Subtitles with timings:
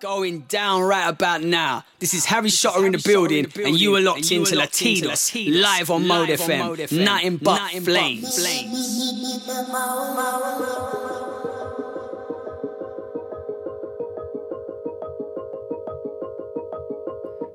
[0.00, 1.84] Going down right about now.
[1.98, 6.06] This is Harry Shotta in the building, and you are locked into Latidos, live on
[6.06, 7.04] Mode FM.
[7.04, 8.36] Nothing but flames.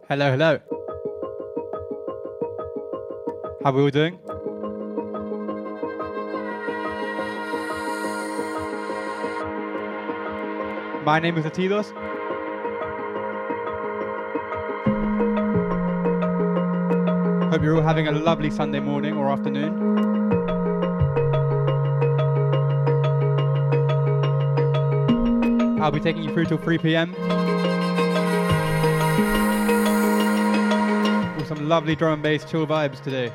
[0.09, 0.59] Hello, hello.
[3.63, 4.19] How are we all doing?
[11.05, 12.12] My name is Latidos.
[17.53, 19.99] Hope you're all having a lovely Sunday morning or afternoon.
[25.79, 27.11] I'll be taking you through till 3 p.m.
[31.37, 33.31] with some lovely drum and bass chill vibes today.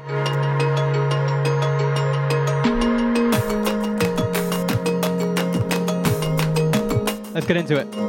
[7.34, 8.07] Let's get into it.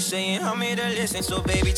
[0.00, 1.22] just saying, help me to listen.
[1.22, 1.74] So, baby,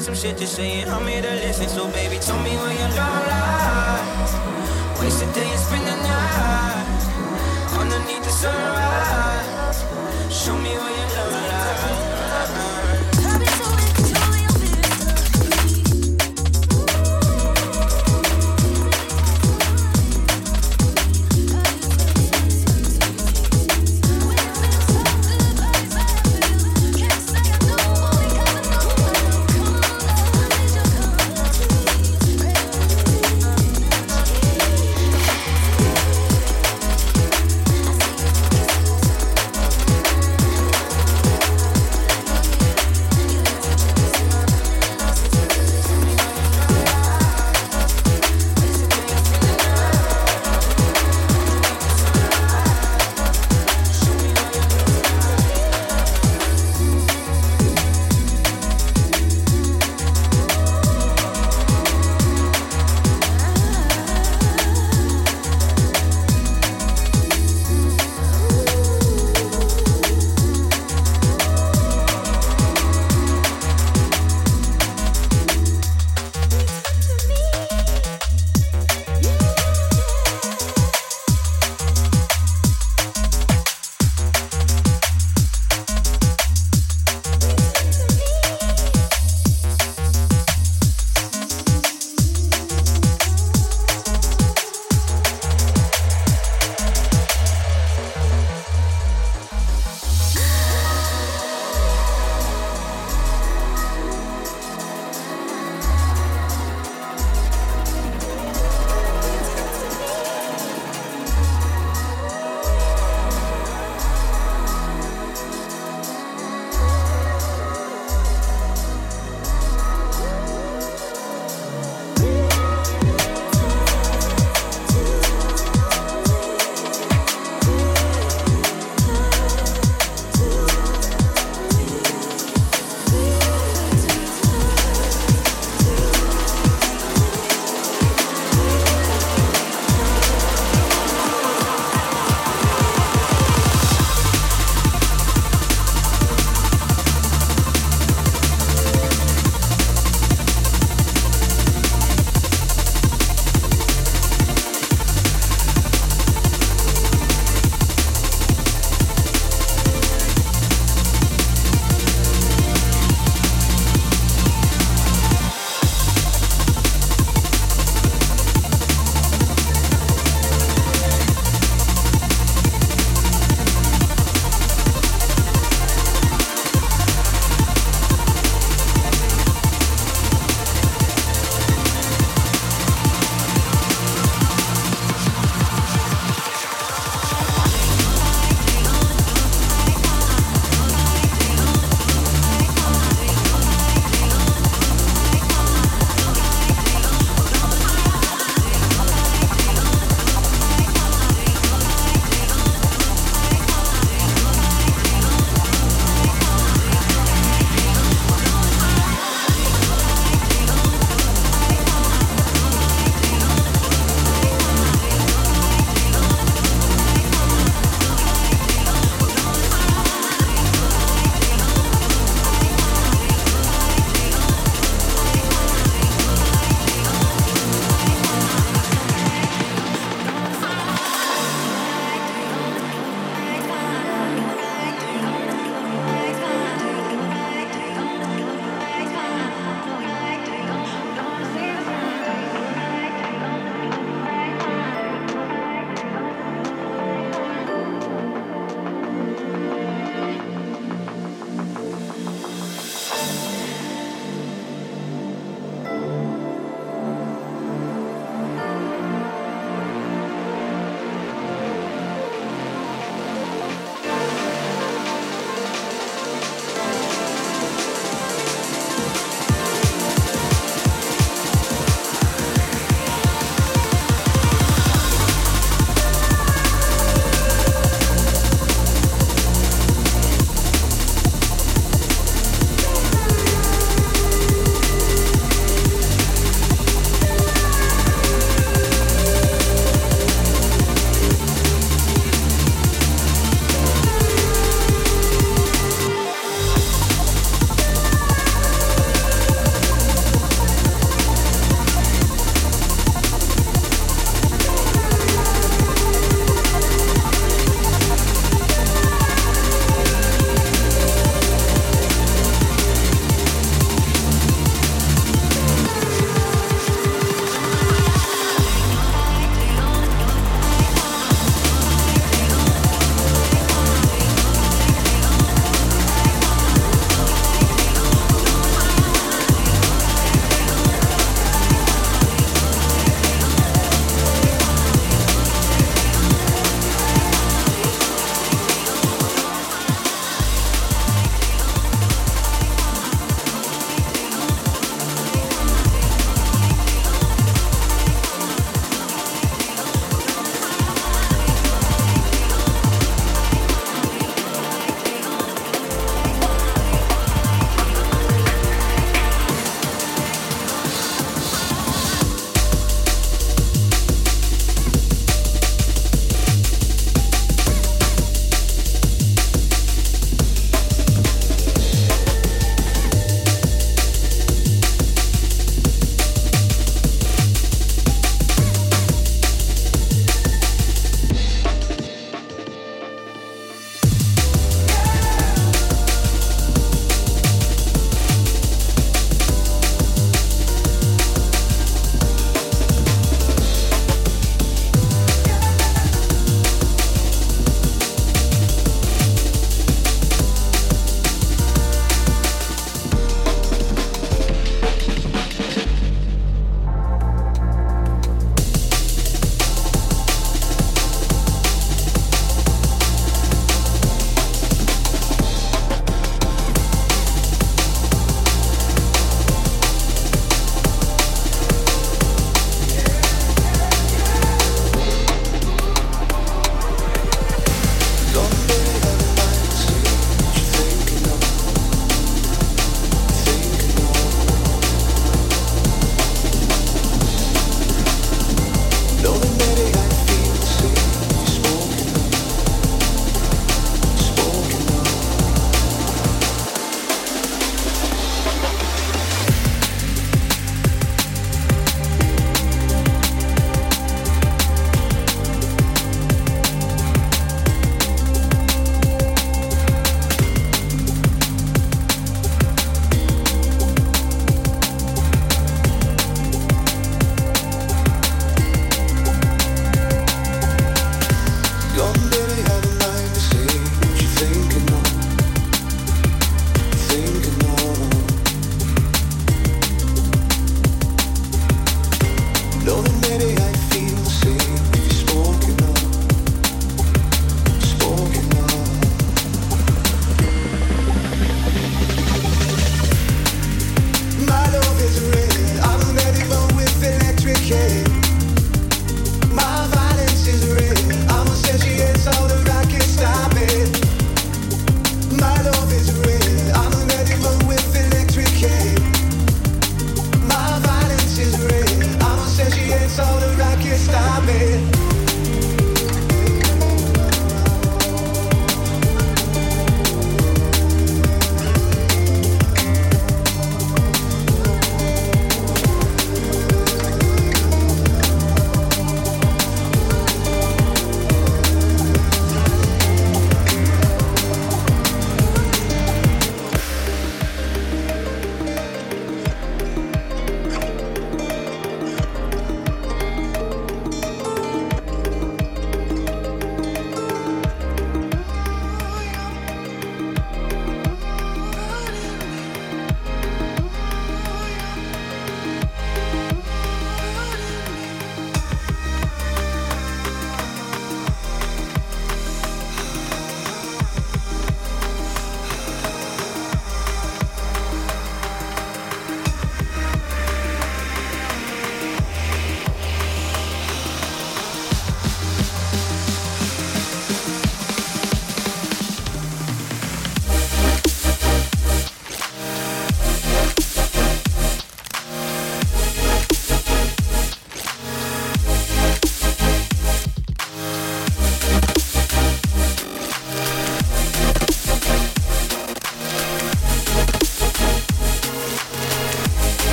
[0.00, 1.68] got some shit to say and I'm here to listen.
[1.68, 3.19] So baby, tell me where you're going.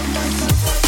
[0.00, 0.06] Bye.
[0.14, 0.30] Bye.
[0.40, 0.64] Bye.
[0.64, 0.79] Bye.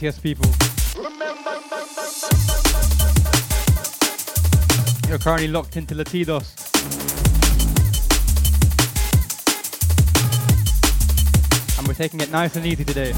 [0.00, 0.48] Yes, people.
[5.08, 6.54] You're currently locked into Latidos.
[11.78, 13.12] And we're taking it nice and easy today.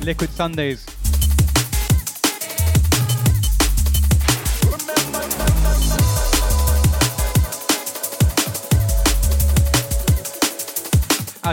[0.00, 0.93] Liquid Sundays.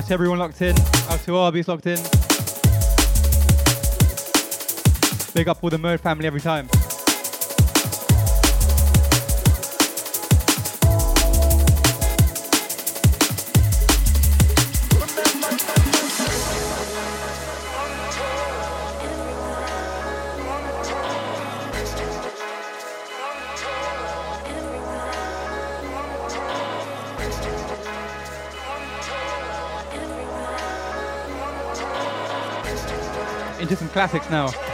[0.01, 0.75] Out to everyone locked in.
[1.09, 1.99] Out to Arby's locked in.
[5.35, 6.67] Big up all the Mode family every time.
[34.07, 34.70] Classics now.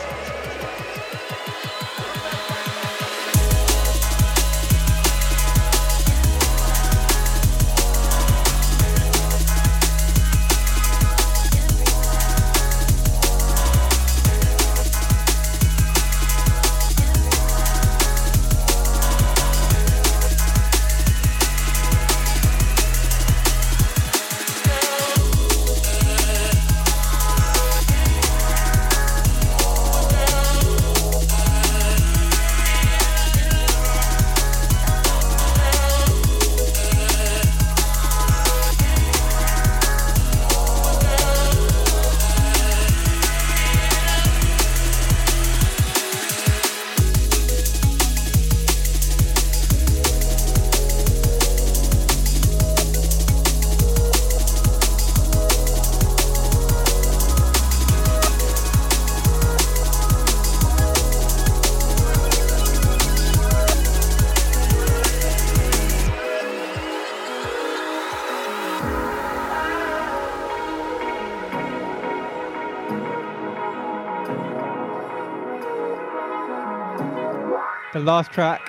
[78.18, 78.68] Last track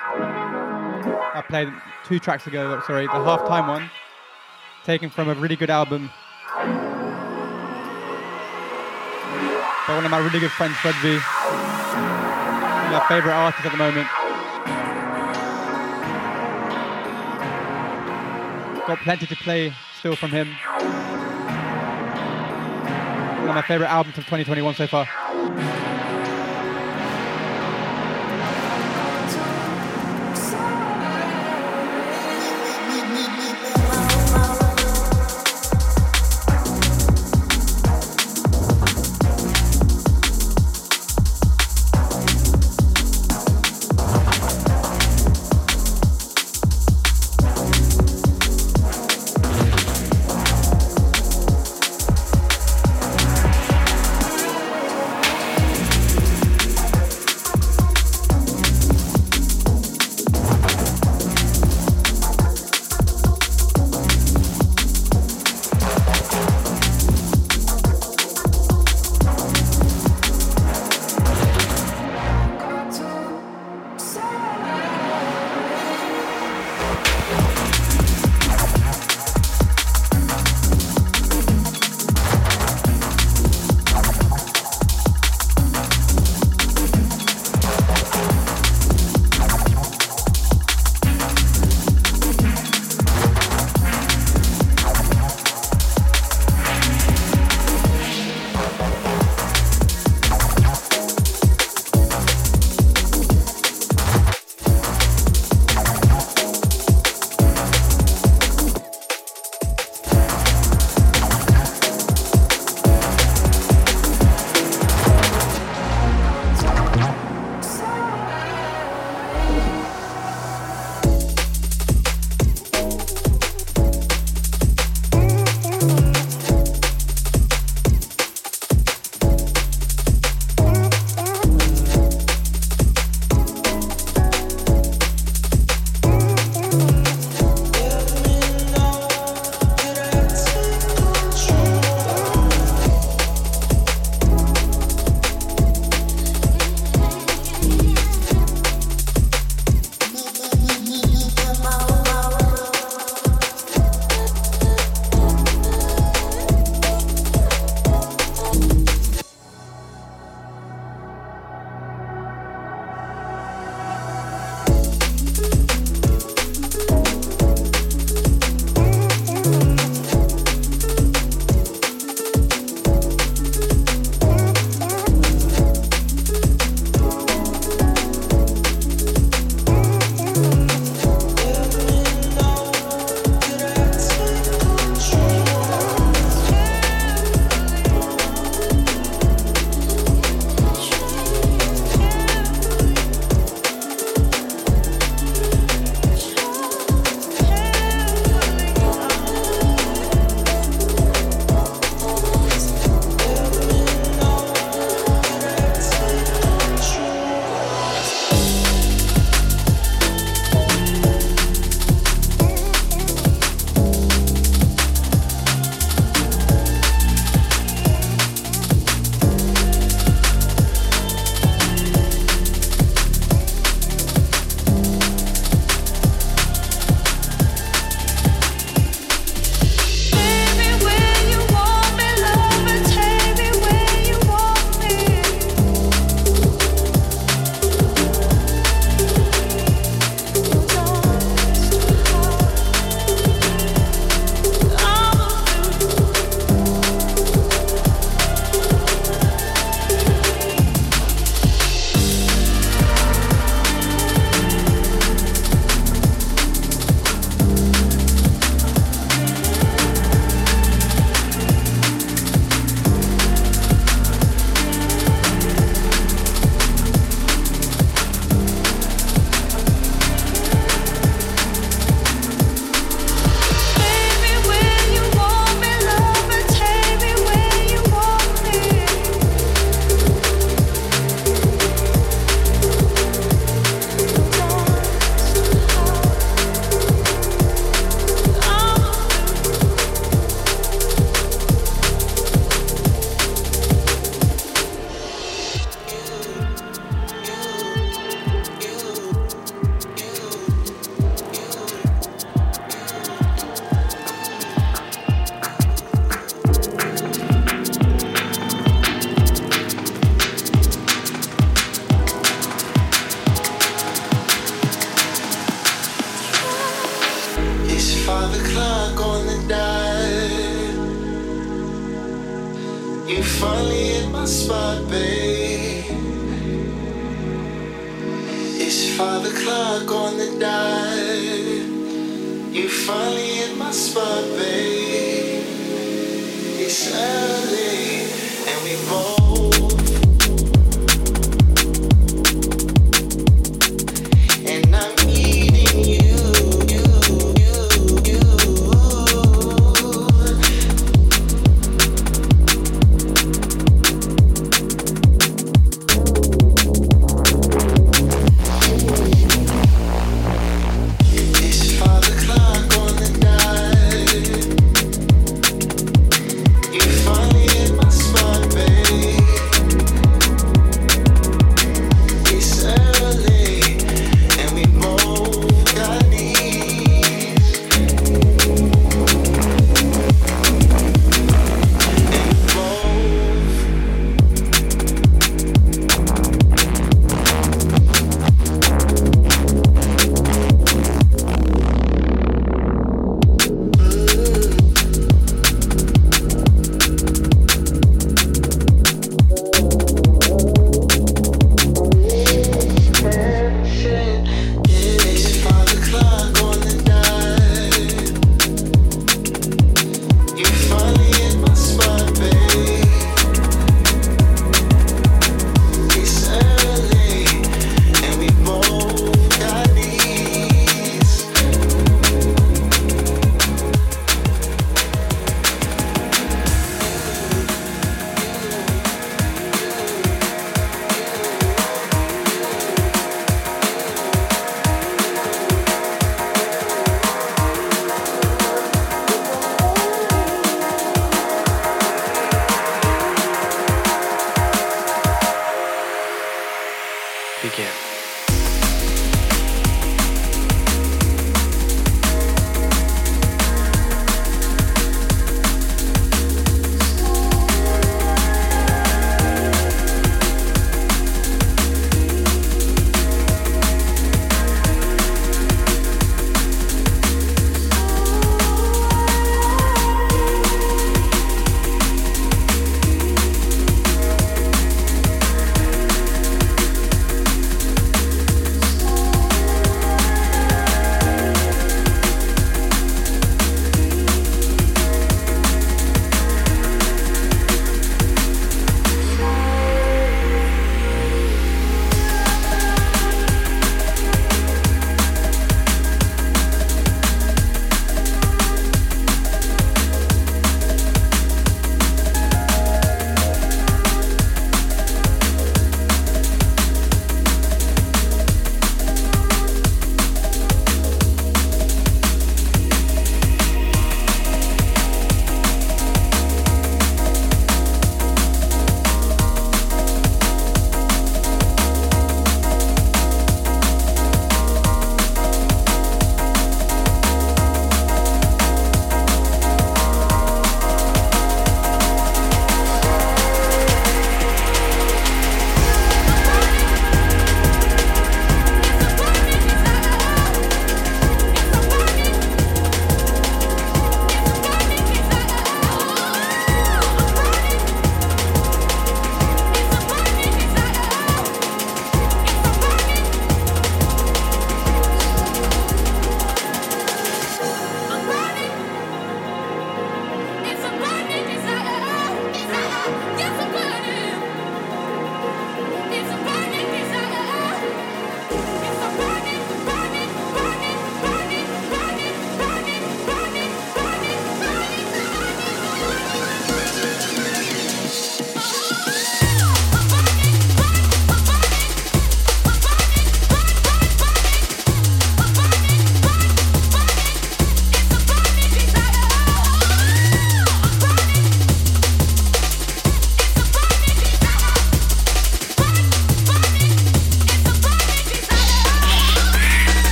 [1.33, 1.69] I played
[2.05, 3.89] two tracks ago, sorry, the halftime one,
[4.85, 6.11] taken from a really good album
[9.87, 11.15] by one of my really good friends, Fred V.
[12.93, 14.07] My favorite artist at the moment.
[18.85, 20.53] Got plenty to play still from him.
[23.39, 25.09] One of my favorite albums of 2021 so far.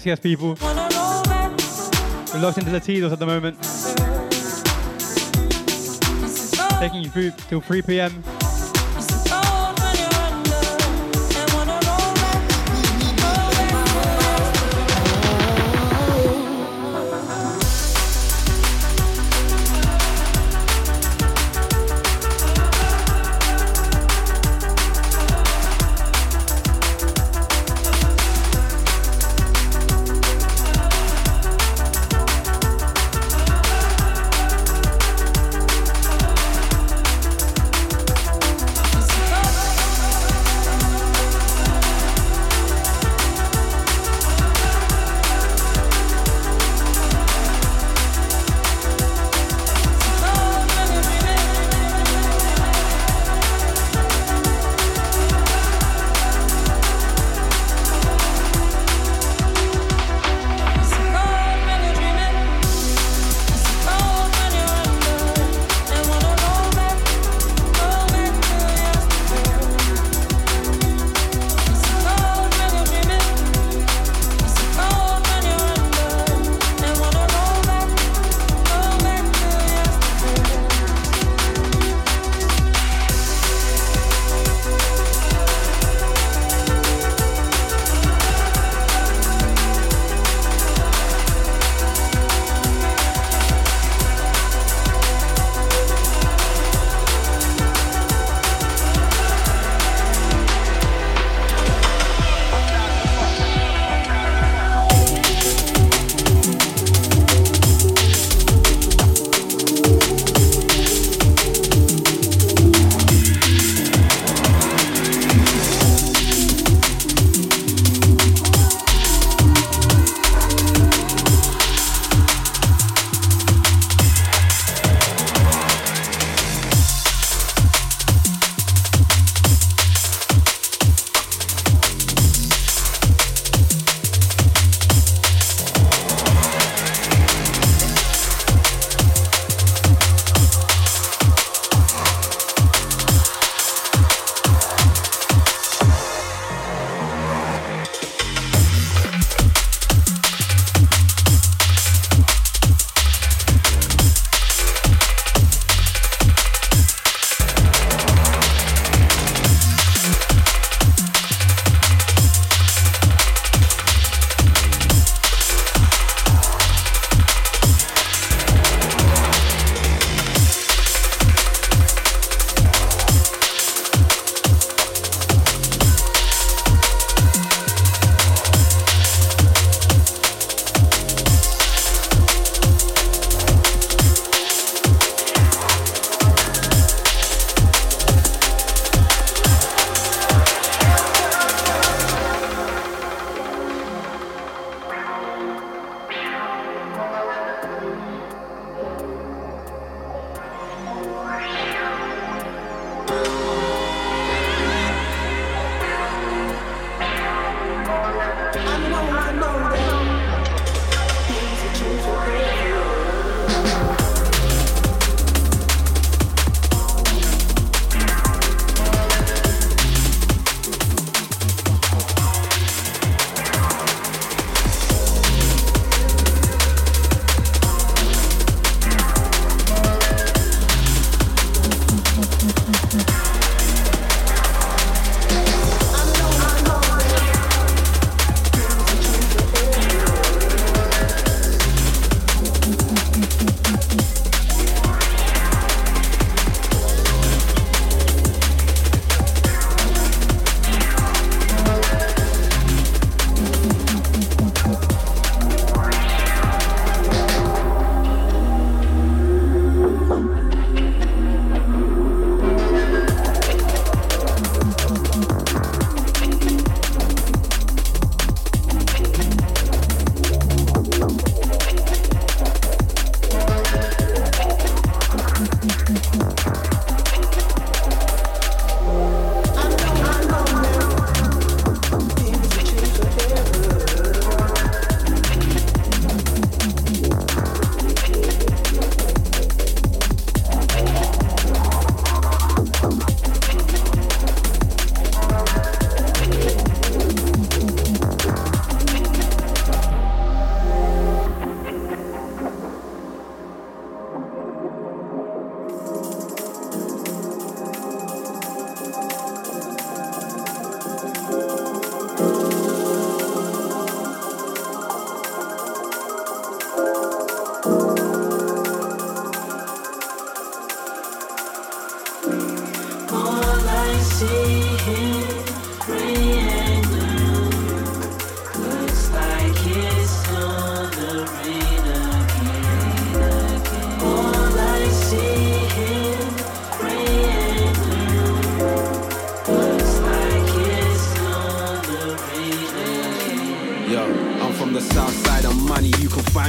[0.00, 0.56] Yes, yes, people.
[0.62, 3.60] We're locked into Latidos at the moment.
[6.80, 8.24] Taking you through till 3 p.m.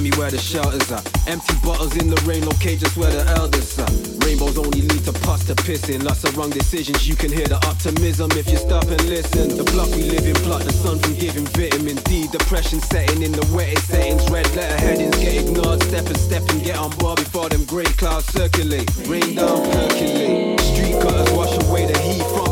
[0.02, 1.04] me where the shelters are.
[1.28, 3.92] Empty bottles in the rain, no cages where the elders are.
[4.26, 6.04] Rainbows only lead to pus to pissing.
[6.04, 9.56] Lots of wrong decisions, you can hear the optimism if you stop and listen.
[9.56, 12.28] The block we live in, block the sun from giving vitamin D.
[12.28, 14.30] Depression setting in the wettest settings.
[14.30, 15.82] Red letter headings get ignored.
[15.84, 18.90] Step and step and get on board before them grey clouds circulate.
[19.06, 20.60] Rain down, percolate.
[20.62, 22.51] Street cutters wash away the heat from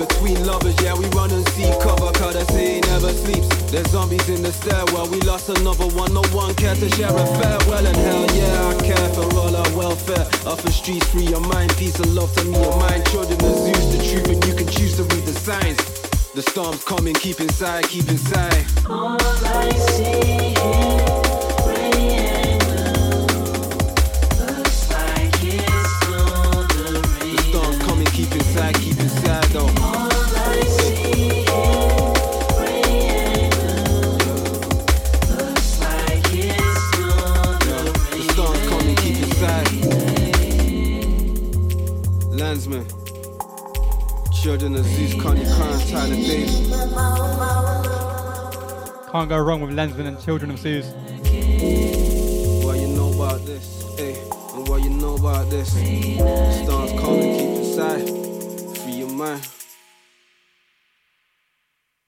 [0.00, 2.10] between lovers, yeah, we run and see cover.
[2.16, 3.48] Cause the city never sleeps.
[3.70, 5.08] There's zombies in the stairwell.
[5.10, 7.86] We lost another one, no one cares to share a farewell.
[7.86, 10.24] And hell yeah, I care for all our welfare.
[10.50, 11.76] Off the streets, free your mind.
[11.76, 13.04] Peace and love to me and mine.
[13.12, 15.78] Children the Zeus, the truth, and you can choose to read the signs.
[16.32, 18.64] The storm's coming, keep inside, keep inside.
[18.88, 21.09] All I see is
[44.50, 46.70] Children of Zeus, Konny Kon, Tyler Davis.
[49.12, 50.86] Can't go wrong with Lenzman and Children of Zeus.
[52.64, 53.84] What you know about this?
[53.96, 54.20] Hey,
[54.54, 55.72] and what you know about this?
[55.74, 58.08] The storm's coming, keep inside.
[58.78, 59.46] Free your mind.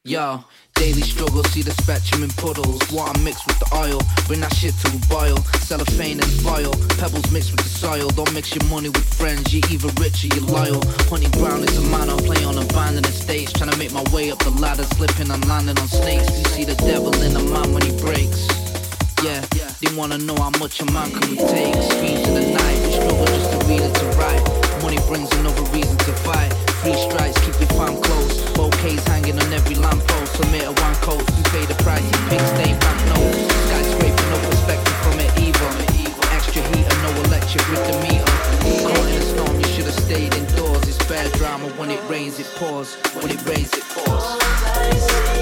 [0.04, 0.44] Yo,
[0.82, 2.82] daily struggle, see the spectrum in puddles.
[2.90, 5.38] Water mixed with the oil, bring that shit to a boil.
[5.62, 8.10] Cellophane and vial, pebbles mixed with the soil.
[8.10, 10.82] Don't mix your money with friends, you're either rich or you're loyal.
[11.06, 13.52] Honey Brown is a man, I play on abandoned estates.
[13.52, 16.26] Trying to make my way up the ladder, slipping and landing on snakes.
[16.36, 18.42] You see the devil in a man when he breaks.
[19.22, 19.40] Yeah,
[19.78, 21.78] they wanna know how much a man can take.
[21.94, 24.42] Screams in the night, we struggle just to read it to write.
[24.82, 26.61] Money brings another reason to fight.
[26.82, 28.42] Three strikes, keep your fam close.
[28.54, 30.34] Bouquets hanging on every lamppost.
[30.34, 32.02] Submit a one coat, you pay the price.
[32.02, 33.54] You pink stain banknotes.
[33.70, 35.70] Skyscraper, no perspective from it either.
[36.34, 38.26] Extra heat and no electric with the meter.
[38.82, 40.82] Caught in a storm, you should have stayed indoors.
[40.88, 42.96] It's bad drama when it rains, it pours.
[43.14, 45.41] When it rains, it pours.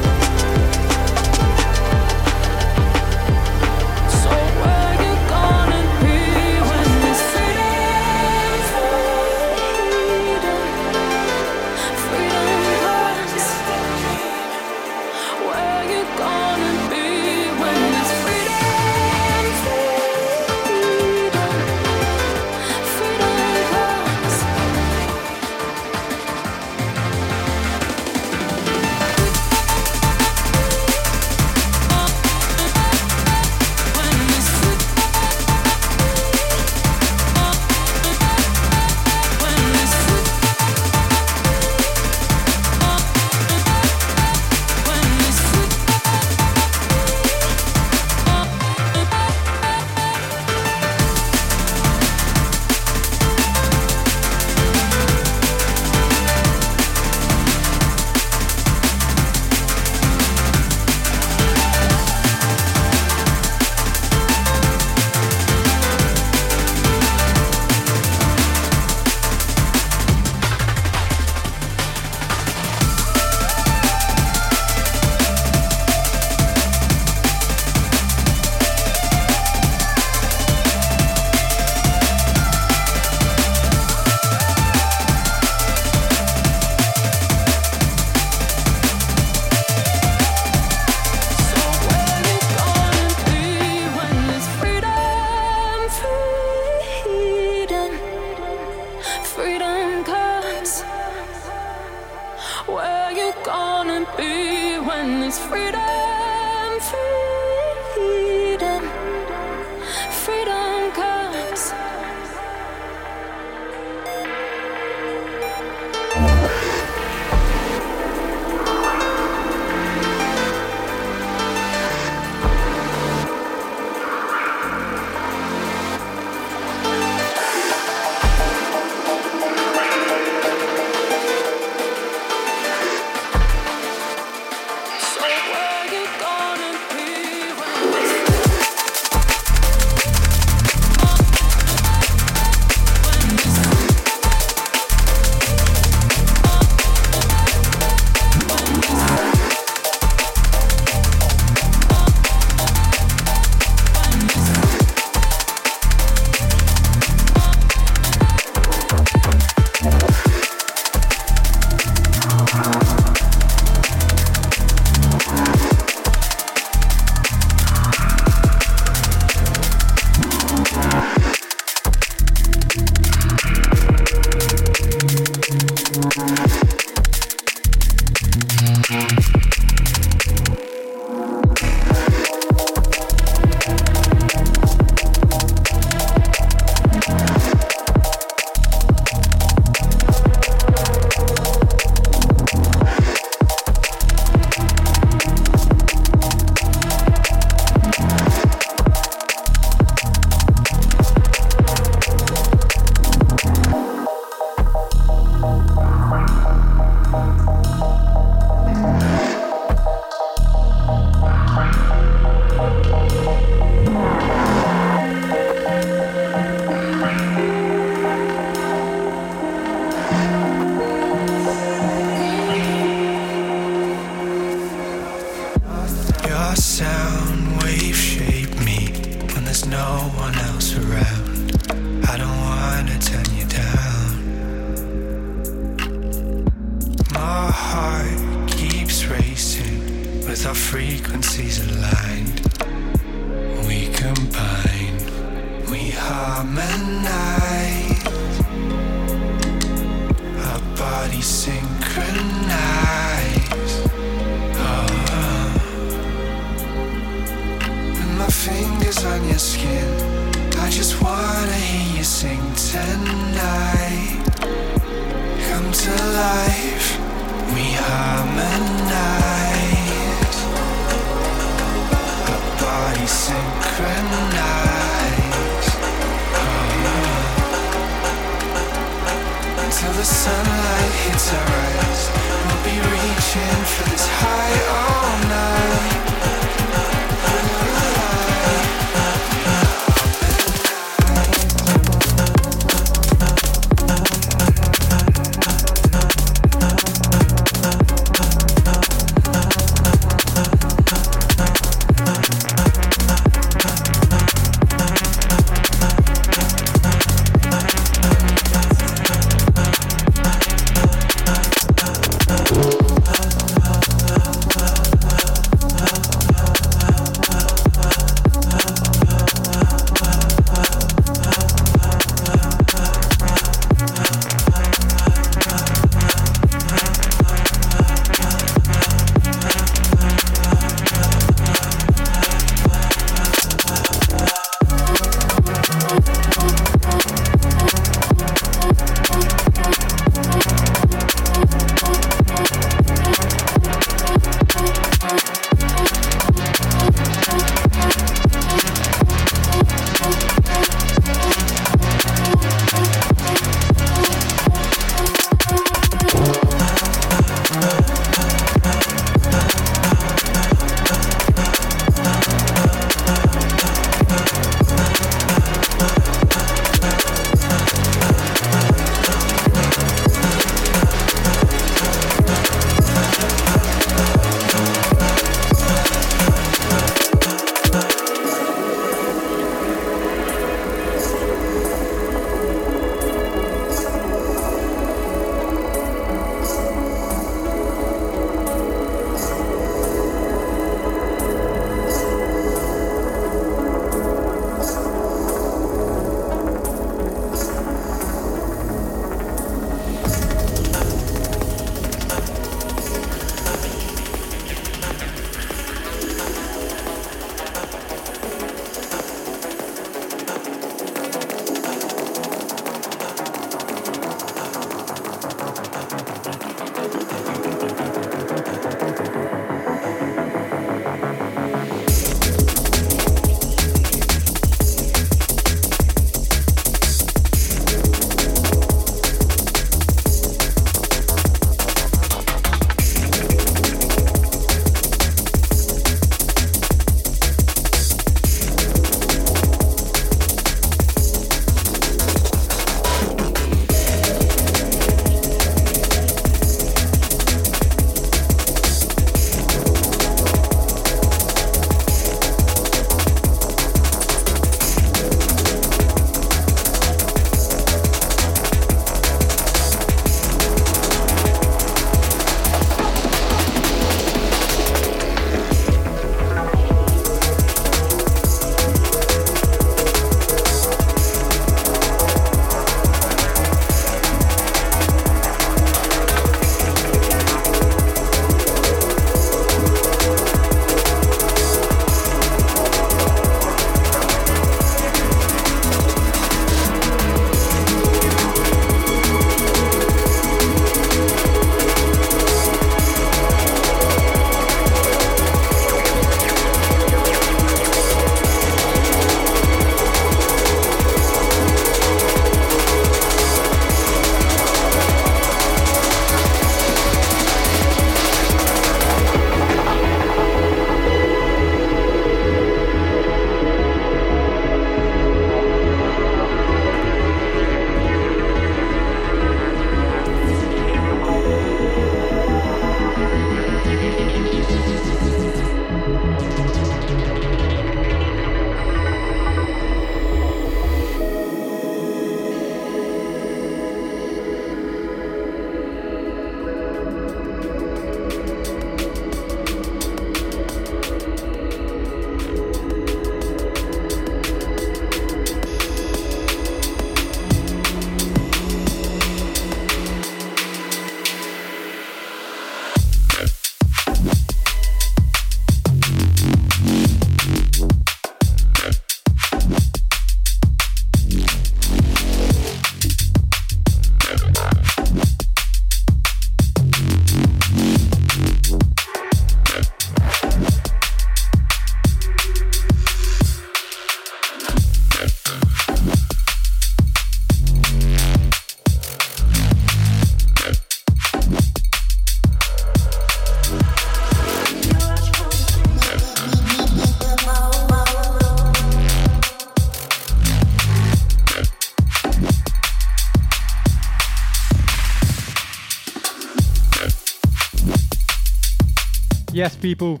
[599.38, 600.00] Yes, people.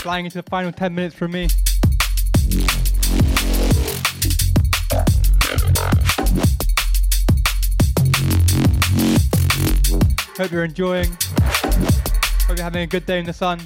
[0.00, 1.48] Flying into the final 10 minutes from me.
[10.36, 11.08] Hope you're enjoying.
[12.42, 13.60] Hope you're having a good day in the sun.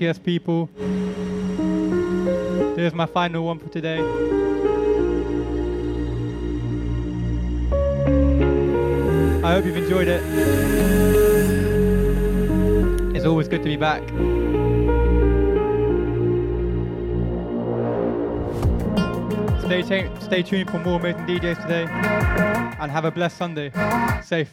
[0.00, 0.70] Yes, people.
[2.74, 3.98] Here's my final one for today.
[9.44, 10.22] I hope you've enjoyed it.
[13.14, 14.00] It's always good to be back.
[19.66, 21.84] Stay, ta- stay tuned for more amazing DJs today.
[22.80, 23.70] And have a blessed Sunday.
[24.22, 24.50] Safe.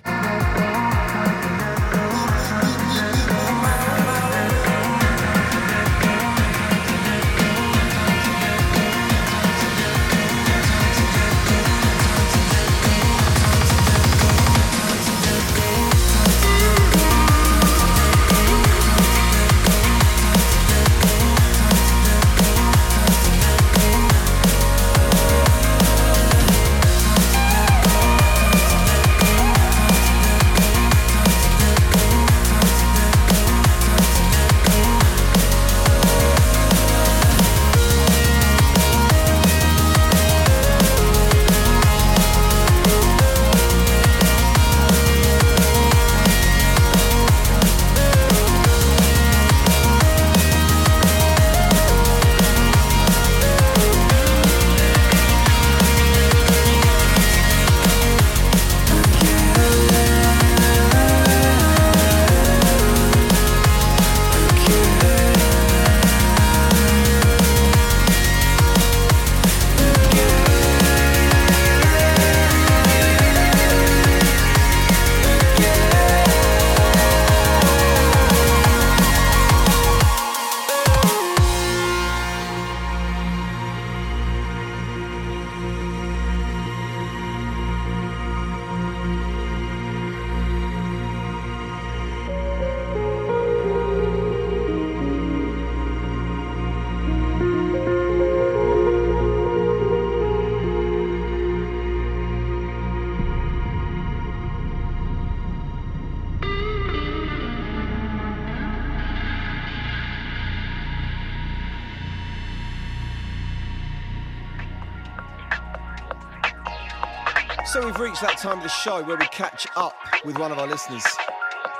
[117.68, 120.57] So we've reached that time of the show where we catch up with one of
[120.57, 121.03] our listeners.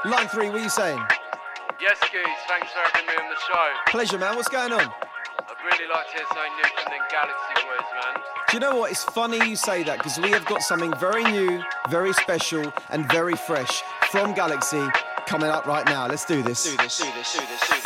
[0.04, 1.02] Line three, what are you saying?
[1.80, 3.70] Yes, Goose, thanks for having me on the show.
[3.88, 4.36] Pleasure, man.
[4.36, 4.82] What's going on?
[4.82, 8.22] I'd really like to hear something new from the Galaxy Boys, man.
[8.50, 8.92] Do you know what?
[8.92, 13.10] It's funny you say that because we have got something very new, very special, and
[13.10, 13.82] very fresh
[14.12, 14.86] from Galaxy
[15.26, 16.06] coming up right now.
[16.08, 16.70] Let's do this.
[16.70, 17.77] Do this, do this, do this, do this, do this.